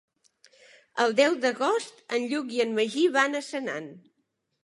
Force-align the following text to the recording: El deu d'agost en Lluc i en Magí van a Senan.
El 1.03 1.13
deu 1.19 1.35
d'agost 1.43 2.01
en 2.17 2.25
Lluc 2.33 2.49
i 2.57 2.65
en 2.65 2.73
Magí 2.79 3.03
van 3.19 3.41
a 3.41 3.45
Senan. 3.51 3.93